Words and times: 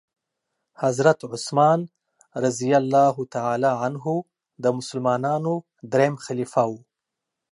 حضرت 0.83 1.19
عثمان 1.33 1.79
رضي 2.45 2.71
الله 2.81 3.15
تعالی 3.35 3.71
عنه 3.85 4.05
د 4.63 4.65
مسلمانانو 4.77 5.53
دريم 5.91 6.15
خليفه 6.25 6.63
وو. 6.69 6.79